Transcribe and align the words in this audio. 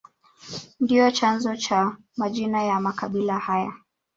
Ndio 0.79 1.11
chanzo 1.11 1.55
cha 1.55 1.97
majina 2.17 2.63
ya 2.63 2.79
makabila 2.79 3.39
haya 3.39 3.73